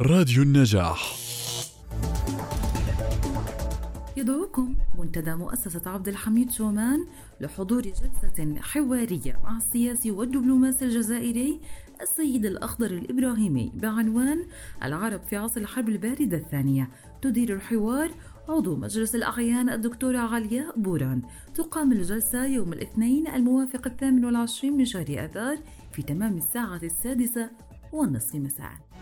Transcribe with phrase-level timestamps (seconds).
[0.00, 1.16] راديو النجاح.
[4.16, 7.06] يدعوكم منتدى مؤسسة عبد الحميد شومان
[7.40, 11.60] لحضور جلسة حوارية مع السياسي والدبلوماسي الجزائري
[12.00, 14.46] السيد الأخضر الإبراهيمي بعنوان
[14.82, 16.88] العرب في عصر الحرب الباردة الثانية.
[17.22, 18.10] تدير الحوار
[18.48, 21.22] عضو مجلس الأعيان الدكتورة علياء بوران.
[21.54, 25.58] تقام الجلسة يوم الاثنين الموافق الثامن والعشرين من شهر آذار
[25.92, 27.50] في تمام الساعة السادسة
[27.92, 28.93] والنصف مساءً.